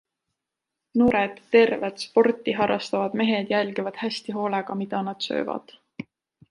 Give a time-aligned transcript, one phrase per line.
[1.01, 5.79] Noored, terved, sporti harrastavad mehed jälgivad hästi hoolega, mida nad söövad.